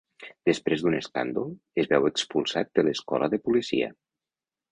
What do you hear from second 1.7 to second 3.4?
es veu expulsat de l'escola